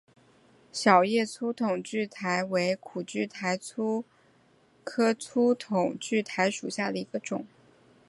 [0.71, 3.55] 小叶粗筒苣苔为苦苣苔
[4.83, 7.45] 科粗筒苣苔属下的一个种。